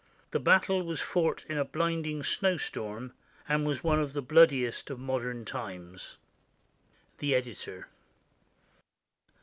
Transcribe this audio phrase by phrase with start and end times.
[0.31, 3.13] The battle was fought in a blinding snowstorm
[3.47, 6.17] and was one of the bloodiest of modern times.
[7.19, 7.87] The Editor.